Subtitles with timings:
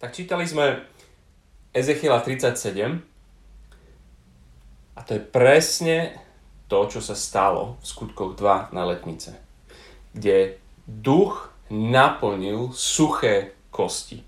[0.00, 0.80] Tak čítali sme
[1.76, 3.04] Ezechiela 37
[4.96, 6.16] a to je presne
[6.72, 9.36] to, čo sa stalo v skutkoch 2 na letnice,
[10.16, 10.56] kde
[10.88, 14.24] duch naplnil suché kosti,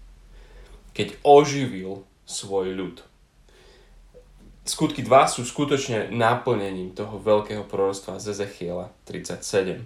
[0.93, 3.00] keď oživil svoj ľud.
[4.68, 9.80] Skutky 2 sú skutočne naplnením toho veľkého proroctva z Ezechiela 37.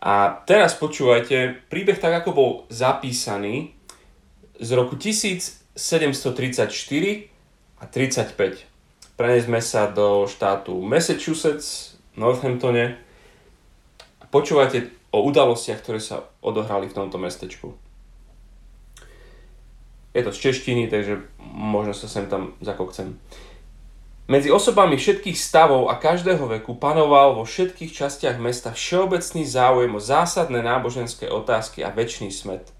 [0.00, 3.75] A teraz počúvajte príbeh tak, ako bol zapísaný
[4.60, 5.76] z roku 1734
[7.80, 8.64] a 35.
[9.16, 13.00] Prenesme sa do štátu Massachusetts, Northamptone.
[14.28, 17.72] Počúvate o udalostiach, ktoré sa odohrali v tomto mestečku.
[20.12, 23.16] Je to z češtiny, takže možno sa sem tam zakokcem.
[24.26, 30.02] Medzi osobami všetkých stavov a každého veku panoval vo všetkých častiach mesta všeobecný záujem o
[30.02, 32.75] zásadné náboženské otázky a väčší smet.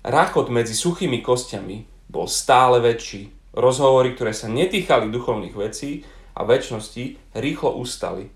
[0.00, 3.28] Ráchod medzi suchými kostiami bol stále väčší.
[3.52, 8.32] Rozhovory, ktoré sa netýchali duchovných vecí a väčšnosti, rýchlo ustali.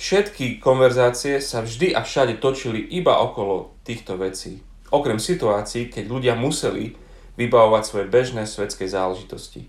[0.00, 4.64] Všetky konverzácie sa vždy a všade točili iba okolo týchto vecí.
[4.88, 6.96] Okrem situácií, keď ľudia museli
[7.36, 9.68] vybavovať svoje bežné svetské záležitosti.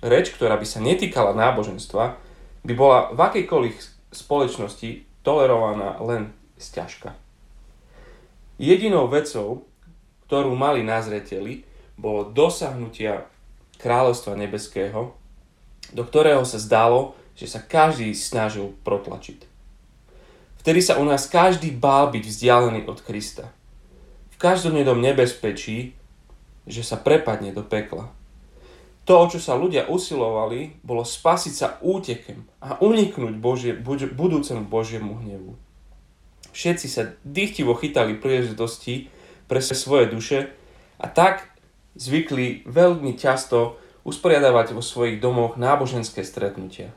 [0.00, 2.16] Reč, ktorá by sa netýkala náboženstva,
[2.62, 3.76] by bola v akejkoľvek
[4.14, 7.18] spoločnosti tolerovaná len sťažka.
[8.60, 9.64] Jedinou vecou,
[10.30, 11.66] ktorú mali na zreteli,
[11.98, 13.26] bolo dosahnutia
[13.82, 15.18] kráľovstva nebeského,
[15.90, 19.42] do ktorého sa zdalo, že sa každý snažil protlačiť.
[20.62, 23.50] Vtedy sa u nás každý bál byť vzdialený od Krista.
[24.30, 25.98] V každodennom nebezpečí,
[26.62, 28.14] že sa prepadne do pekla.
[29.10, 33.74] To, o čo sa ľudia usilovali, bolo spasiť sa útekem a uniknúť Božie,
[34.14, 35.58] budúcemu Božiemu hnevu.
[36.54, 39.10] Všetci sa dychtivo chytali príležitosti,
[39.50, 40.54] pre svoje duše
[41.02, 41.50] a tak
[41.98, 46.94] zvykli veľmi často usporiadavať vo svojich domoch náboženské stretnutia.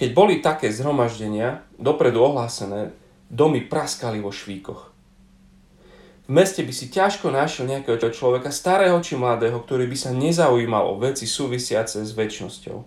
[0.00, 2.96] Keď boli také zhromaždenia, dopredu ohlásené,
[3.28, 4.88] domy praskali vo švíkoch.
[6.24, 10.96] V meste by si ťažko našiel nejakého človeka, starého či mladého, ktorý by sa nezaujímal
[10.96, 12.78] o veci súvisiace s väčšnosťou.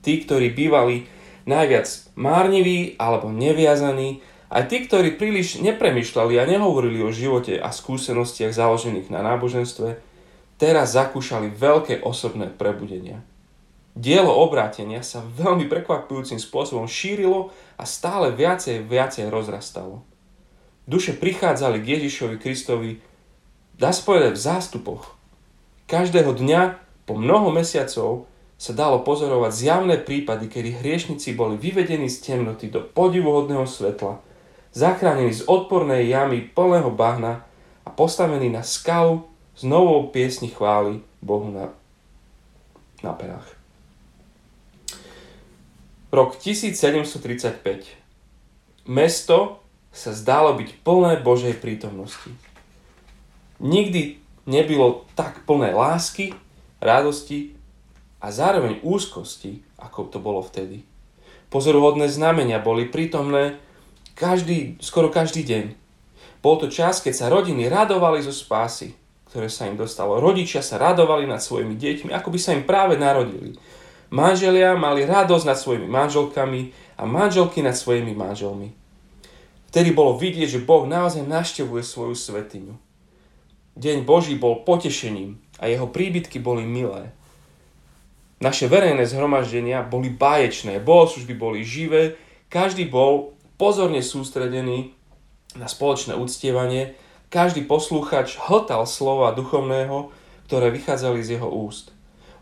[0.00, 1.04] Tí, ktorí bývali
[1.44, 1.86] najviac
[2.16, 9.08] márniví alebo neviazaní, aj tí, ktorí príliš nepremýšľali a nehovorili o živote a skúsenostiach založených
[9.08, 9.96] na náboženstve,
[10.60, 13.24] teraz zakúšali veľké osobné prebudenia.
[13.96, 17.48] Dielo obrátenia sa veľmi prekvapujúcim spôsobom šírilo
[17.80, 20.04] a stále viacej viacej rozrastalo.
[20.84, 23.00] Duše prichádzali k Ježišovi Kristovi,
[23.80, 25.16] dá spovedať v zástupoch.
[25.88, 26.60] Každého dňa
[27.08, 28.28] po mnoho mesiacov
[28.60, 34.20] sa dalo pozorovať zjavné prípady, kedy hriešnici boli vyvedení z temnoty do podivuhodného svetla–
[34.72, 37.44] zachránení z odpornej jamy plného bahna
[37.84, 41.68] a postavení na skalu s novou piesni chvály Bohu na,
[43.04, 43.46] na perách.
[46.12, 47.88] Rok 1735.
[48.88, 52.32] Mesto sa zdalo byť plné Božej prítomnosti.
[53.60, 54.18] Nikdy
[54.48, 56.34] nebylo tak plné lásky,
[56.80, 57.54] radosti
[58.18, 60.82] a zároveň úzkosti, ako to bolo vtedy.
[61.52, 63.60] Pozoruhodné znamenia boli prítomné
[64.14, 65.64] každý, skoro každý deň.
[66.42, 68.92] Bol to čas, keď sa rodiny radovali zo spásy,
[69.30, 70.18] ktoré sa im dostalo.
[70.18, 73.54] Rodičia sa radovali nad svojimi deťmi, ako by sa im práve narodili.
[74.12, 76.60] Manželia mali radosť nad svojimi manželkami
[77.00, 78.76] a manželky nad svojimi manželmi.
[79.72, 82.76] Vtedy bolo vidieť, že Boh naozaj naštevuje svoju svetiňu.
[83.72, 87.08] Deň Boží bol potešením a jeho príbytky boli milé.
[88.44, 92.20] Naše verejné zhromaždenia boli báječné, bohoslužby boli živé,
[92.52, 94.94] každý bol pozorne sústredený
[95.56, 96.96] na spoločné uctievanie,
[97.32, 100.12] každý poslúchač hltal slova duchovného,
[100.48, 101.92] ktoré vychádzali z jeho úst.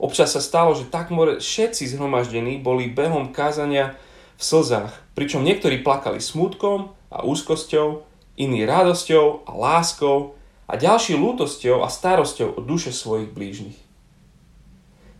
[0.00, 3.94] Občas sa stalo, že takmer všetci zhromaždení boli behom kázania
[4.41, 8.03] v slzách, pričom niektorí plakali smutkom a úzkosťou,
[8.41, 13.79] iní radosťou a láskou a ďalší lútosťou a starosťou o duše svojich blížnych.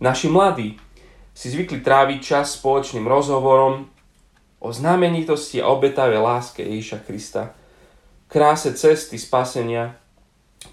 [0.01, 0.81] Naši mladí
[1.37, 3.93] si zvykli tráviť čas spoločným rozhovorom
[4.61, 7.57] o znamenitosti a obetavej láske Ježiša Krista,
[8.29, 9.97] kráse cesty spasenia,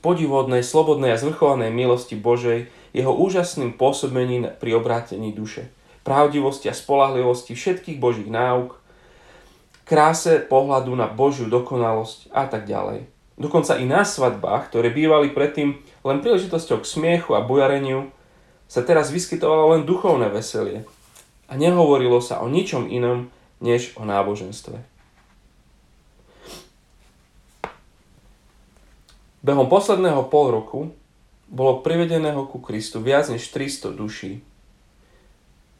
[0.03, 5.71] podivodnej, slobodnej a zvrchovanej milosti Božej, jeho úžasným pôsobením pri obrátení duše,
[6.03, 8.75] pravdivosti a spolahlivosti všetkých Božích náuk,
[9.87, 13.07] kráse pohľadu na Božiu dokonalosť a tak ďalej.
[13.37, 18.09] Dokonca i na svadbách, ktoré bývali predtým len príležitosťou k smiechu a bujareniu,
[18.67, 20.83] sa teraz vyskytovalo len duchovné veselie.
[21.47, 23.31] A nehovorilo sa o ničom inom,
[23.61, 24.77] než o náboženstve.
[29.45, 30.79] Behom posledného pol roku
[31.47, 34.43] bolo privedeného ku Kristu viac než 300 duší.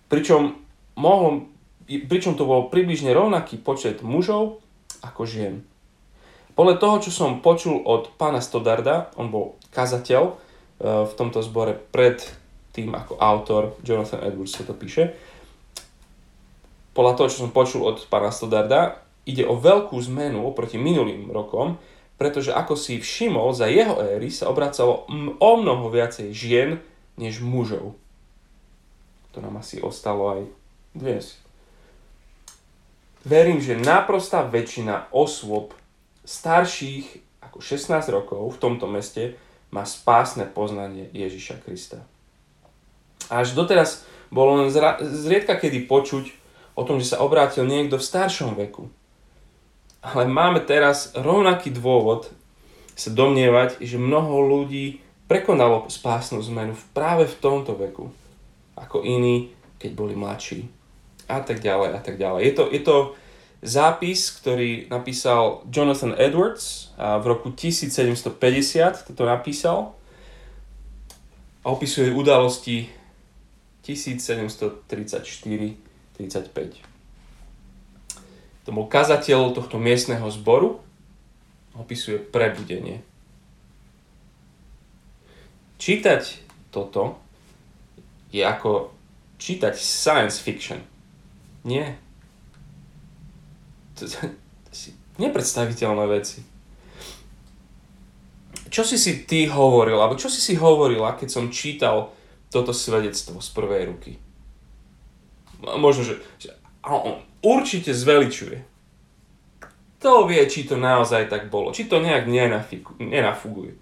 [0.08, 0.56] Pričom,
[0.96, 1.52] mohlo,
[1.86, 4.64] pričom to bol približne rovnaký počet mužov
[5.04, 5.68] ako žien.
[6.56, 10.34] Podľa toho, čo som počul od pána Stodarda, on bol kazateľ e,
[11.06, 12.18] v tomto zbore pred
[12.74, 15.14] tým ako autor, Jonathan Edwards to píše,
[16.98, 21.78] podľa toho, čo som počul od pána Stodarda, ide o veľkú zmenu oproti minulým rokom,
[22.18, 25.06] pretože ako si všimol, za jeho éry sa obracalo
[25.38, 26.82] o mnoho viacej žien
[27.22, 27.94] než mužov.
[29.38, 30.42] To nám asi ostalo aj
[30.98, 31.38] dnes.
[33.22, 35.78] Verím, že naprostá väčšina osôb
[36.26, 39.38] starších ako 16 rokov v tomto meste
[39.70, 42.02] má spásne poznanie Ježiša Krista.
[43.30, 44.74] Až doteraz bolo len
[45.04, 46.26] zriedka kedy počuť
[46.78, 48.86] o tom, že sa obrátil niekto v staršom veku.
[50.06, 52.30] Ale máme teraz rovnaký dôvod
[52.94, 58.14] sa domnievať, že mnoho ľudí prekonalo spásnu zmenu práve v tomto veku,
[58.78, 59.50] ako iní,
[59.82, 60.78] keď boli mladší
[61.28, 62.46] a tak ďalej a tak ďalej.
[62.46, 63.16] Je to, je to
[63.62, 69.94] zápis, ktorý napísal Jonathan Edwards a v roku 1750 toto napísal
[71.62, 72.90] a opisuje udalosti
[73.84, 75.87] 1734
[76.18, 76.82] 35.
[78.68, 80.84] Tomu kazateľu tohto miestneho zboru
[81.78, 83.06] opisuje prebudenie.
[85.78, 86.42] Čítať
[86.74, 87.22] toto
[88.34, 88.92] je ako
[89.38, 90.82] čítať science fiction.
[91.64, 91.96] Nie.
[94.02, 94.18] To, to,
[94.68, 94.92] to si
[95.22, 96.42] nepredstaviteľné veci.
[98.68, 102.12] Čo si si ty hovoril, alebo čo si si hovorila, keď som čítal
[102.52, 104.27] toto svedectvo z prvej ruky?
[105.62, 106.54] Možno, že, že
[106.86, 108.62] on, určite zveličuje.
[110.06, 112.30] To vie, či to naozaj tak bolo, či to nejak
[113.02, 113.74] nenafuguje.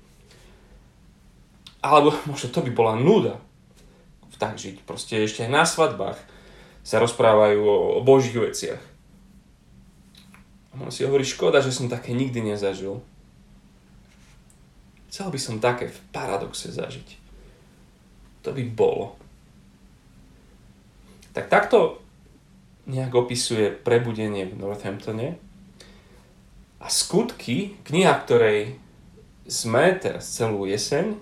[1.83, 3.39] Alebo možno to by bola nuda
[4.37, 4.83] tak žiť.
[4.83, 6.19] Proste ešte na svadbách
[6.85, 8.83] sa rozprávajú o, o božích veciach.
[10.75, 12.99] A on si hovorí, škoda, že som také nikdy nezažil.
[15.07, 17.15] Chcel by som také v paradoxe zažiť.
[18.43, 19.15] To by bolo.
[21.35, 21.99] Tak takto
[22.87, 25.35] nejak opisuje prebudenie v Northamptone.
[26.79, 28.79] A skutky, kniha, ktorej
[29.43, 31.19] sme teraz celú jeseň,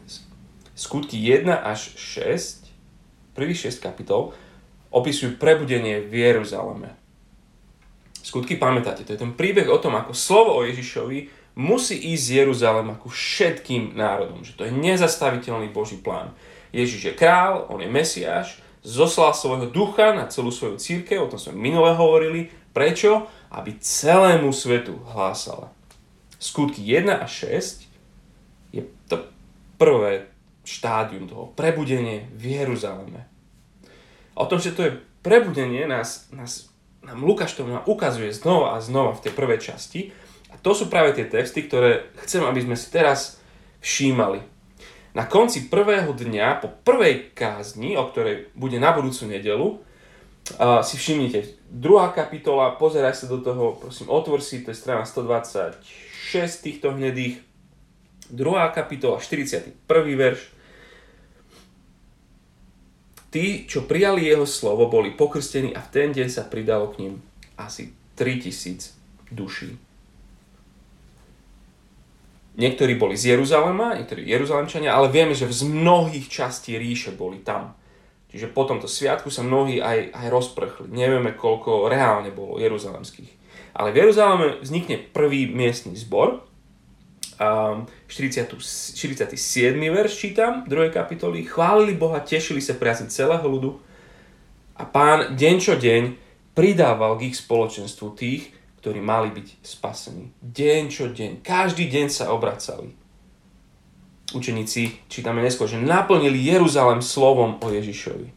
[0.77, 2.69] skutky 1 až 6,
[3.33, 4.37] prvých 6 kapitol,
[4.93, 6.93] opisujú prebudenie v Jeruzaleme.
[8.21, 12.33] Skutky, pamätáte, to je ten príbeh o tom, ako slovo o Ježišovi musí ísť z
[12.43, 14.45] Jeruzalem ako všetkým národom.
[14.45, 16.33] Že to je nezastaviteľný Boží plán.
[16.69, 21.39] Ježiš je král, on je Mesiáš, zoslal svojho ducha na celú svoju církev, o tom
[21.39, 22.51] sme minule hovorili.
[22.75, 23.31] Prečo?
[23.49, 25.71] Aby celému svetu hlásala.
[26.37, 27.87] Skutky 1 a 6
[28.75, 29.23] je to
[29.79, 30.27] prvé
[30.67, 33.27] štádium toho, prebudenie v Jeruzaleme.
[34.33, 36.73] O tom, že to je prebudenie, nás, nás,
[37.05, 40.11] nám Lukáš to ukazuje znova a znova v tej prvej časti.
[40.51, 43.39] A to sú práve tie texty, ktoré chcem, aby sme si teraz
[43.83, 44.52] všímali
[45.13, 50.97] na konci prvého dňa, po prvej kázni, o ktorej bude na budúcu nedelu, uh, si
[50.97, 55.77] všimnite, druhá kapitola, pozeraj sa do toho, prosím, otvor si, to je strana 126
[56.65, 57.37] týchto hnedých,
[58.33, 59.77] druhá kapitola, 41.
[60.17, 60.41] verš.
[63.33, 67.13] Tí, čo prijali jeho slovo, boli pokrstení a v ten deň sa pridalo k ním
[67.57, 68.93] asi 3000
[69.33, 69.92] duší.
[72.53, 77.73] Niektorí boli z Jeruzalema, niektorí Jeruzalemčania, ale vieme, že z mnohých častí ríše boli tam.
[78.29, 80.89] Čiže po tomto sviatku sa mnohí aj, aj rozprchli.
[80.89, 83.29] Nevieme, koľko reálne bolo jeruzalemských.
[83.73, 86.45] Ale v Jeruzaleme vznikne prvý miestny zbor.
[87.41, 89.33] 40, 47.
[89.77, 90.93] verš čítam, 2.
[90.93, 91.45] kapitoly.
[91.45, 93.81] Chválili Boha, tešili sa priazni celého ľudu.
[94.77, 96.17] A pán deň čo deň
[96.53, 100.35] pridával k ich spoločenstvu tých, ktorí mali byť spasení.
[100.43, 102.91] Deň čo deň, každý deň sa obracali.
[104.35, 108.27] Učeníci, čítame neskôr, že naplnili Jeruzalem slovom o Ježišovi.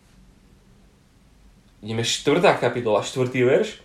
[1.83, 2.63] Ideme 4.
[2.63, 3.27] kapitola, 4.
[3.43, 3.83] verš.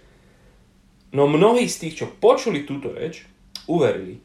[1.09, 3.25] No mnohí z tých, čo počuli túto reč,
[3.65, 4.21] uverili.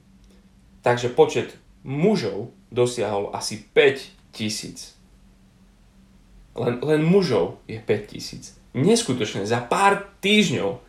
[0.84, 1.56] Takže počet
[1.88, 4.92] mužov dosiahol asi 5 tisíc.
[6.52, 8.60] Len, len mužov je 5 tisíc.
[8.76, 10.84] Neskutočné, za pár týždňov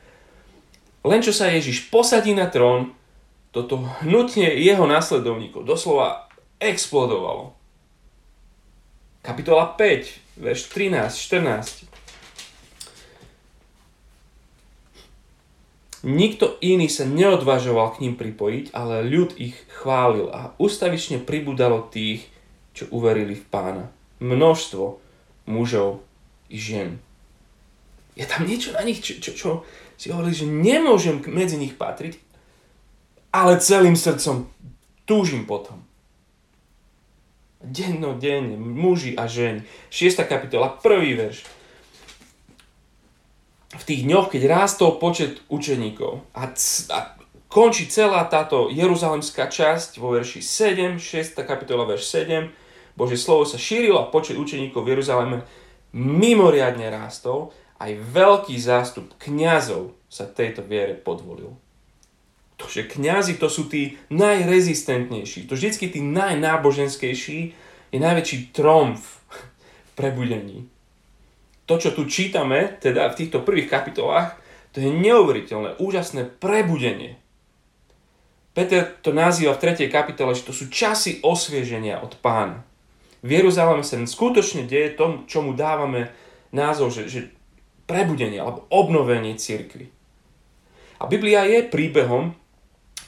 [1.08, 2.94] len čo sa Ježiš posadí na trón,
[3.56, 6.28] toto hnutne jeho následovníkov doslova
[6.62, 7.58] explodovalo.
[9.26, 11.88] Kapitola 5, verš 13, 14.
[16.08, 22.30] Nikto iný sa neodvažoval k ním pripojiť, ale ľud ich chválil a ustavične pribudalo tých,
[22.78, 23.86] čo uverili v pána.
[24.22, 25.02] Množstvo
[25.50, 26.06] mužov
[26.54, 27.02] i žien.
[28.14, 29.50] Je tam niečo na nich, čo, čo, čo
[29.98, 32.22] si hovorili, že nemôžem medzi nich patriť,
[33.34, 34.48] ale celým srdcom
[35.04, 35.82] túžim potom.
[37.58, 39.66] Denno, denne, muži a ženy.
[39.90, 40.22] 6.
[40.30, 41.44] kapitola, prvý verš
[43.78, 47.18] v tých dňoch, keď rástol počet učeníkov a, c- a
[47.52, 51.36] končí celá táto jeruzalemská časť vo verši 7, 6.
[51.44, 52.48] kapitola, verš 7,
[52.98, 55.38] Bože slovo sa šírilo a počet učeníkov v Jeruzaleme
[55.94, 61.54] mimoriadne rástol, aj veľký zástup kňazov sa tejto viere podvolil.
[62.58, 67.40] To, že kňazi to sú tí najrezistentnejší, to vždycky tí najnáboženskejší
[67.94, 70.66] je najväčší tromf v prebudení
[71.68, 74.40] to, čo tu čítame, teda v týchto prvých kapitolách,
[74.72, 77.20] to je neuveriteľné, úžasné prebudenie.
[78.56, 79.92] Peter to nazýva v 3.
[79.92, 82.64] kapitole, že to sú časy osvieženia od pána.
[83.22, 86.10] V Jeruzaleme sa skutočne deje tomu, čomu dávame
[86.56, 87.20] názov, že, že
[87.88, 89.90] prebudenie alebo obnovenie cirkvy.
[91.00, 92.36] A Biblia je príbehom,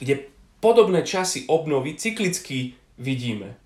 [0.00, 0.26] kde
[0.64, 3.60] podobné časy obnovy cyklicky vidíme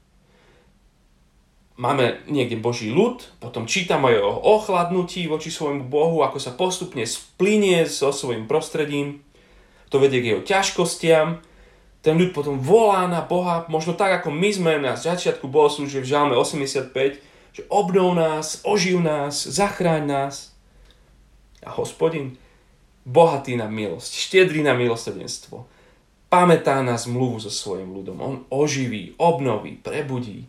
[1.75, 7.87] máme niekde Boží ľud, potom čítame o ochladnutí voči svojmu Bohu, ako sa postupne splinie
[7.87, 9.27] so svojim prostredím.
[9.91, 11.43] To vedie k jeho ťažkostiam.
[12.05, 16.11] Ten ľud potom volá na Boha, možno tak, ako my sme na začiatku bohoslúžie v
[16.11, 16.93] Žalme 85,
[17.55, 20.54] že obnov nás, oživ nás, zachráň nás.
[21.65, 22.37] A hospodin,
[23.05, 25.69] bohatý na milosť, štiedrý na milosrdenstvo,
[26.33, 28.17] pamätá na zmluvu so svojim ľudom.
[28.19, 30.49] On oživí, obnoví, prebudí.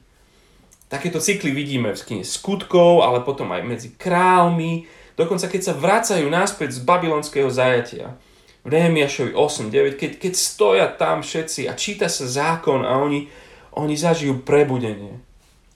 [0.87, 4.87] Takéto cykly vidíme v knihe skutkov, ale potom aj medzi kráľmi,
[5.19, 8.15] dokonca keď sa vracajú naspäť z babylonského zajatia.
[8.65, 13.29] V Nehemiašovi 8, 9, keď, keď stoja tam všetci a číta sa zákon a oni,
[13.77, 15.21] oni zažijú prebudenie.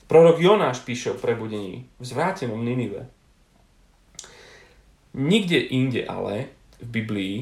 [0.09, 3.05] Prorok Jonáš píše o prebudení v zvrátenom Ninive.
[5.19, 7.35] Nikde inde ale v Biblii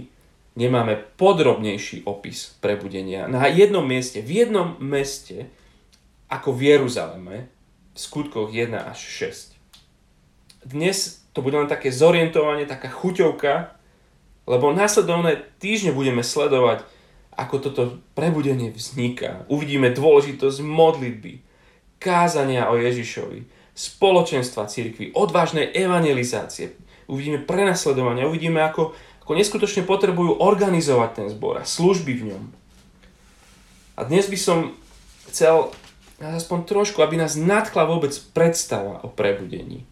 [0.58, 3.30] nemáme podrobnejší opis prebudenia.
[3.30, 5.46] Na jednom mieste, v jednom meste,
[6.26, 7.54] ako v Jeruzaleme,
[7.94, 9.54] v skutkoch 1 až 6.
[10.66, 13.78] Dnes to bude len také zorientovanie, taká chuťovka,
[14.50, 16.82] lebo následovné týždne budeme sledovať,
[17.38, 17.82] ako toto
[18.18, 19.46] prebudenie vzniká.
[19.54, 21.46] Uvidíme dôležitosť modlitby,
[22.02, 23.46] kázania o Ježišovi,
[23.78, 26.74] spoločenstva cirkvi, odvážnej evangelizácie.
[27.08, 28.92] Uvidíme prenasledovanie, uvidíme, ako,
[29.24, 32.44] ako neskutočne potrebujú organizovať ten zbor a služby v ňom.
[33.98, 34.76] A dnes by som
[35.32, 35.72] chcel
[36.20, 39.86] aspoň trošku, aby nás nadchla vôbec predstava o prebudení.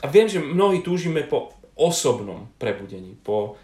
[0.00, 3.56] A viem, že mnohí túžime po osobnom prebudení, po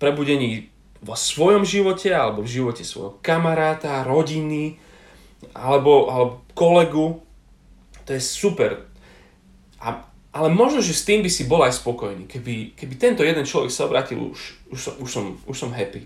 [0.00, 4.80] prebudení vo svojom živote alebo v živote svojho kamaráta, rodiny
[5.54, 7.22] alebo, alebo kolegu.
[8.04, 8.88] To je super.
[9.78, 12.28] A, ale možno, že s tým by si bol aj spokojný.
[12.28, 16.04] Keby, keby tento jeden človek sa obratil, už, už, som, už, som, už som happy.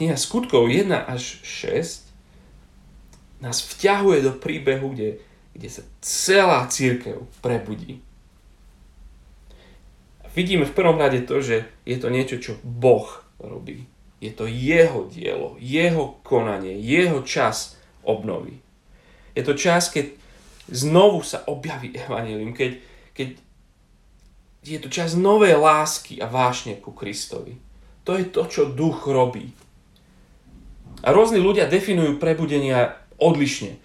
[0.00, 5.20] Kniha skutkov 1 až 6 nás vťahuje do príbehu, kde,
[5.52, 8.00] kde sa celá církev prebudí.
[10.30, 13.06] Vidíme v prvom rade to, že je to niečo, čo Boh
[13.42, 13.90] robí.
[14.20, 18.60] Je to jeho dielo, jeho konanie, jeho čas obnovy.
[19.34, 20.12] Je to čas, keď
[20.70, 22.78] znovu sa objaví Evangelium, keď,
[23.12, 23.28] keď
[24.64, 27.56] je to čas novej lásky a vášne ku Kristovi.
[28.04, 29.52] To je to, čo duch robí.
[31.00, 33.76] A rôzni ľudia definujú prebudenia odlišne.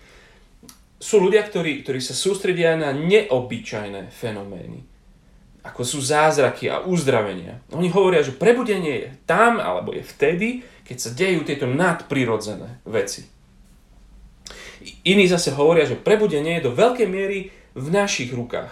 [1.00, 4.84] Sú ľudia, ktorí, ktorí sa sústredia na neobyčajné fenomény,
[5.64, 7.64] ako sú zázraky a uzdravenia.
[7.72, 13.35] Oni hovoria, že prebudenie je tam, alebo je vtedy, keď sa dejú tieto nadprirodzené veci.
[15.04, 18.72] Iní zase hovoria, že prebudenie je do veľkej miery v našich rukách.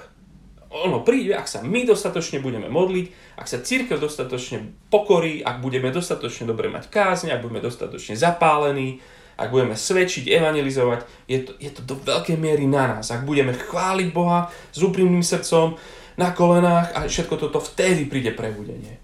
[0.73, 5.93] Ono príde, ak sa my dostatočne budeme modliť, ak sa církev dostatočne pokorí, ak budeme
[5.93, 8.97] dostatočne dobre mať kázne, ak budeme dostatočne zapálení,
[9.37, 13.13] ak budeme svedčiť, evangelizovať, je to, je to do veľkej miery na nás.
[13.13, 15.77] Ak budeme chváliť Boha s úprimným srdcom,
[16.17, 19.01] na kolenách a všetko toto, vtedy príde prebudenie.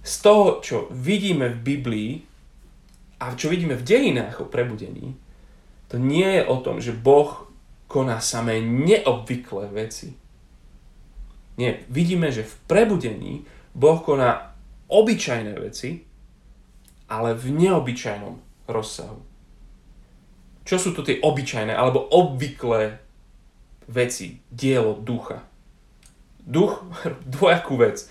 [0.00, 2.12] Z toho, čo vidíme v Biblii
[3.20, 5.12] a čo vidíme v dejinách o prebudení,
[5.92, 7.50] to nie je o tom, že Boh
[7.90, 10.16] koná samé neobvyklé veci.
[11.60, 13.44] Nie, vidíme, že v prebudení
[13.76, 14.56] Boh koná
[14.88, 16.06] obyčajné veci,
[17.10, 19.20] ale v neobyčajnom rozsahu.
[20.64, 23.02] Čo sú to tie obyčajné alebo obvyklé
[23.90, 25.42] veci, dielo ducha?
[26.40, 26.86] Duch
[27.36, 28.06] dvojakú vec.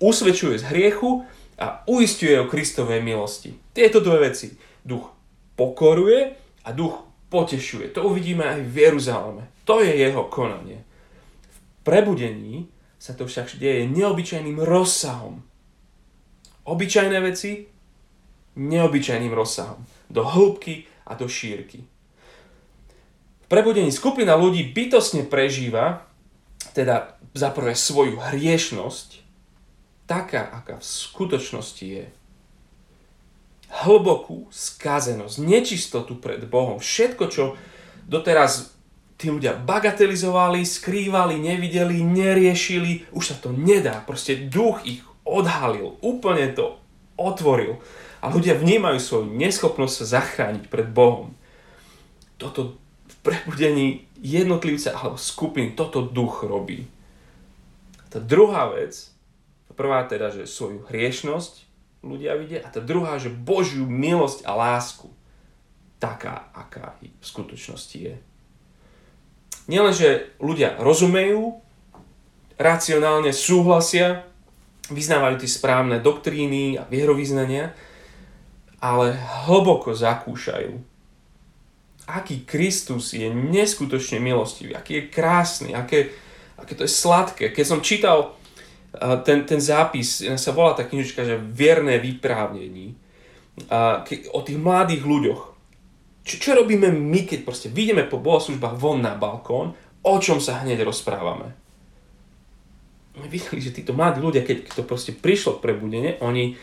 [0.00, 1.22] usvedčuje z hriechu
[1.60, 3.63] a uistuje o Kristovej milosti.
[3.74, 4.54] Tieto dve veci.
[4.86, 5.10] Duch
[5.58, 6.32] pokoruje
[6.64, 7.90] a duch potešuje.
[7.98, 9.42] To uvidíme aj v Jeruzaleme.
[9.66, 10.86] To je jeho konanie.
[11.50, 12.70] V prebudení
[13.02, 15.42] sa to však deje neobyčajným rozsahom.
[16.64, 17.66] Obyčajné veci
[18.54, 19.82] neobyčajným rozsahom.
[20.06, 21.82] Do hĺbky a do šírky.
[23.44, 26.08] V prebudení skupina ľudí bytosne prežíva,
[26.72, 29.20] teda zaprvé svoju hriešnosť,
[30.08, 32.06] taká, aká v skutočnosti je.
[33.74, 36.78] Hlbokú skazenosť, nečistotu pred Bohom.
[36.78, 37.58] Všetko, čo
[38.06, 38.74] doteraz
[39.18, 44.02] tí ľudia bagatelizovali, skrývali, nevideli, neriešili, už sa to nedá.
[44.02, 46.78] Proste duch ich odhalil, úplne to
[47.18, 47.82] otvoril.
[48.22, 51.34] A ľudia vnímajú svoju neschopnosť sa zachrániť pred Bohom.
[52.40, 52.78] Toto
[53.10, 56.88] v prebudení jednotlivca alebo skupiny, toto duch robí.
[58.08, 59.10] Tá druhá vec,
[59.74, 61.63] prvá teda, že svoju hriešnosť
[62.04, 65.08] ľudia vidia a tá druhá, že Božiu milosť a lásku.
[65.96, 68.14] Taká, aká v skutočnosti je.
[69.64, 71.56] Nielen, že ľudia rozumejú,
[72.60, 74.28] racionálne súhlasia,
[74.92, 77.72] vyznávajú tie správne doktríny a vierovýznania,
[78.84, 79.16] ale
[79.48, 80.76] hlboko zakúšajú,
[82.04, 86.12] aký Kristus je neskutočne milostivý, aký je krásny, aké,
[86.60, 87.48] aké to je sladké.
[87.48, 88.36] Keď som čítal
[89.26, 92.94] ten, ten zápis, sa volá tá knižka, že Vierné vyprávnení,
[94.30, 95.42] o tých mladých ľuďoch.
[96.24, 100.64] Čo, čo robíme my, keď proste vyjdeme po bohoslužbách von na balkón, o čom sa
[100.64, 101.52] hneď rozprávame?
[103.14, 106.58] My videli, že títo mladí ľudia, keď to proste prišlo prebudenie, oni,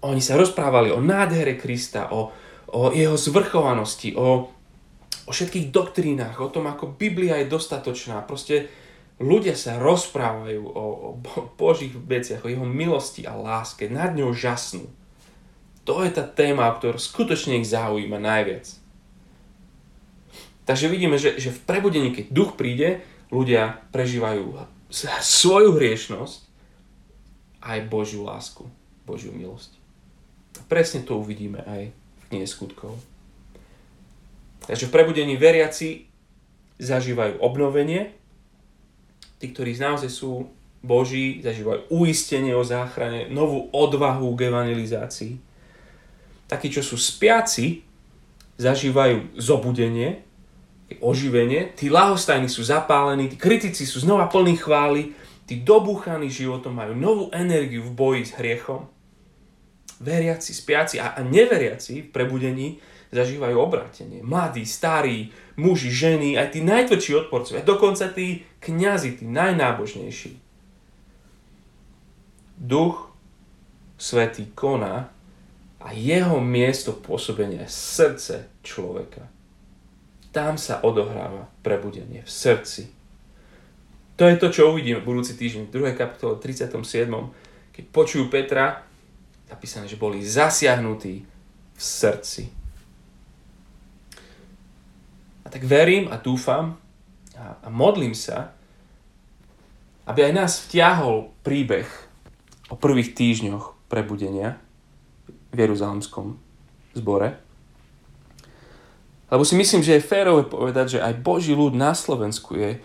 [0.00, 2.32] oni sa rozprávali o nádhere Krista, o,
[2.72, 4.48] o jeho zvrchovanosti, o,
[5.26, 8.24] o všetkých doktrínach, o tom, ako Biblia je dostatočná.
[8.24, 8.72] Proste
[9.16, 11.08] ľudia sa rozprávajú o, o
[11.56, 14.88] Božích veciach, o jeho milosti a láske, nad ňou žasnú.
[15.86, 18.66] To je tá téma, ktorú skutočne ich zaujíma najviac.
[20.66, 24.66] Takže vidíme, že, že v prebudení, keď duch príde, ľudia prežívajú
[25.22, 26.42] svoju hriešnosť
[27.62, 28.66] aj Božiu lásku,
[29.06, 29.78] Božiu milosť.
[30.58, 32.98] A presne to uvidíme aj v knihe skutkov.
[34.66, 36.10] Takže v prebudení veriaci
[36.82, 38.10] zažívajú obnovenie,
[39.36, 40.48] tí, ktorí naozaj sú
[40.86, 45.34] Boží, zažívajú uistenie o záchrane, novú odvahu k evangelizácii.
[46.46, 47.82] Takí, čo sú spiaci,
[48.56, 50.22] zažívajú zobudenie,
[51.02, 55.12] oživenie, tí lahostajní sú zapálení, tí kritici sú znova plní chvály,
[55.50, 58.86] tí dobúchaní životom majú novú energiu v boji s hriechom.
[59.98, 62.78] Veriaci, spiaci a, neveriaci v prebudení
[63.10, 64.20] zažívajú obrátenie.
[64.20, 70.42] Mladí, starí, muži, ženy, aj tí najtvrdší odporcovia, dokonca tí kňazi, tí najnábožnejší.
[72.56, 73.06] Duch
[73.96, 75.08] Svetý koná
[75.80, 79.24] a jeho miesto pôsobenia je srdce človeka.
[80.36, 82.92] Tam sa odohráva prebudenie v srdci.
[84.20, 86.00] To je to, čo uvidíme budúci týždeň v 2.
[86.00, 86.76] kapitole 37.
[87.72, 88.84] Keď počujú Petra,
[89.48, 91.24] napísané, že boli zasiahnutí
[91.76, 92.52] v srdci.
[95.44, 96.76] A tak verím a dúfam
[97.36, 98.55] a, a modlím sa,
[100.06, 101.86] aby aj nás vtiahol príbeh
[102.70, 104.58] o prvých týždňoch prebudenia
[105.50, 106.38] v Jeruzalemskom
[106.94, 107.38] zbore.
[109.26, 112.78] Lebo si myslím, že je férové povedať, že aj Boží ľud na Slovensku je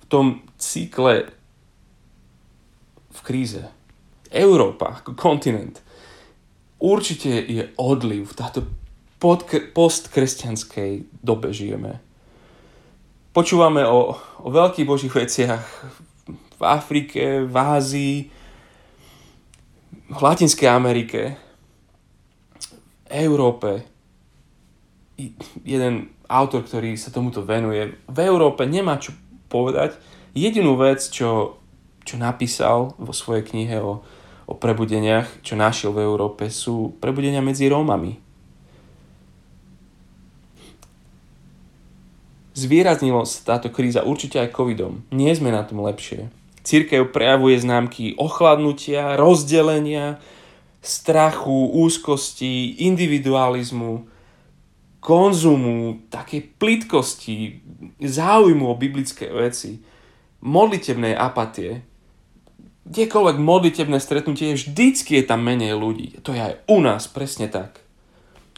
[0.00, 1.34] v tom cykle
[3.10, 3.66] v kríze.
[4.30, 5.82] Európa kontinent.
[6.78, 8.62] Určite je odliv, táto
[9.74, 11.98] postkresťanskej dobe žijeme.
[13.34, 15.60] Počúvame o, o veľkých božích veciach
[16.60, 18.16] v Afrike, v Ázii,
[20.12, 21.40] v Latinskej Amerike,
[23.08, 23.88] v Európe.
[25.64, 29.16] Jeden autor, ktorý sa tomuto venuje, v Európe nemá čo
[29.48, 29.96] povedať.
[30.36, 31.58] Jedinú vec, čo,
[32.04, 34.04] čo napísal vo svojej knihe o,
[34.46, 38.30] o prebudeniach, čo našiel v Európe, sú prebudenia medzi Rómami
[42.60, 45.00] Zvýraznilo sa táto kríza určite aj covidom.
[45.14, 46.28] Nie sme na tom lepšie.
[46.70, 50.22] Církev prejavuje známky ochladnutia, rozdelenia,
[50.78, 54.06] strachu, úzkosti, individualizmu,
[55.02, 57.58] konzumu, takej plitkosti,
[57.98, 59.82] záujmu o biblické veci,
[60.46, 61.82] modlitebnej apatie.
[62.86, 66.22] Kdekoľvek modlitebné stretnutie, vždycky je tam menej ľudí.
[66.22, 67.82] To je aj u nás presne tak.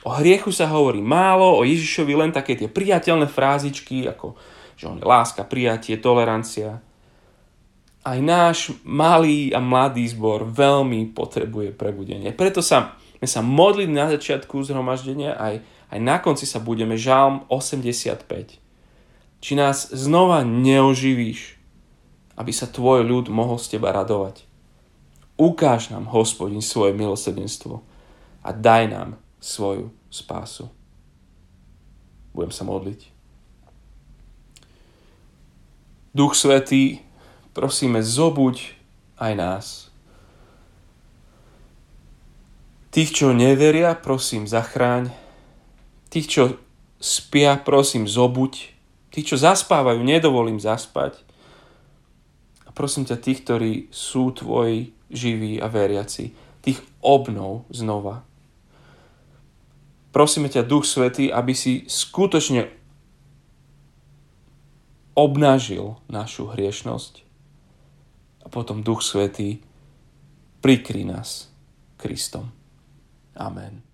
[0.05, 4.37] O hriechu sa hovorí málo, o Ježišovi len také tie priateľné frázičky, ako
[4.77, 6.83] že on je láska, prijatie, tolerancia.
[8.03, 12.35] Aj náš malý a mladý zbor veľmi potrebuje prebudenie.
[12.35, 15.63] Preto sa, sa modliť na začiatku zhromaždenia, aj,
[15.95, 16.99] aj na konci sa budeme.
[16.99, 18.59] Žalm 85.
[19.43, 21.59] Či nás znova neoživíš,
[22.35, 24.47] aby sa tvoj ľud mohol z teba radovať.
[25.39, 27.83] Ukáž nám, hospodin, svoje milosrdenstvo
[28.43, 30.71] a daj nám svoju spásu.
[32.35, 33.11] Budem sa modliť.
[36.13, 37.01] Duch Svetý,
[37.53, 38.77] prosíme, zobuď
[39.21, 39.67] aj nás.
[42.93, 45.09] Tých, čo neveria, prosím, zachráň.
[46.13, 46.43] Tých, čo
[47.01, 48.69] spia, prosím, zobuď.
[49.09, 51.17] Tých, čo zaspávajú, nedovolím zaspať.
[52.69, 58.25] A prosím ťa, tých, ktorí sú tvoji živí a veriaci, tých obnov znova.
[60.13, 62.69] Prosíme ťa, Duch Svetý, aby si skutočne
[65.17, 67.32] obnažil našu hriešnosť
[68.43, 69.63] a potom Duch Svetý
[70.61, 71.51] prikry nás
[71.97, 72.51] Kristom.
[73.37, 73.92] Amen.